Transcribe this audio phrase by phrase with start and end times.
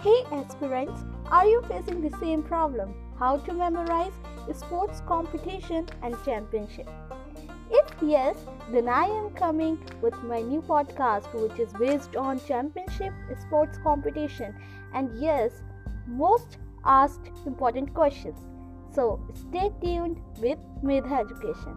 [0.00, 2.94] Hey aspirants, are you facing the same problem?
[3.18, 4.12] How to memorize
[4.54, 6.88] sports competition and championship?
[7.68, 8.36] If yes,
[8.70, 14.54] then I am coming with my new podcast which is based on championship sports competition
[14.94, 15.64] and yes,
[16.06, 18.38] most asked important questions.
[18.94, 21.76] So stay tuned with Medha Education.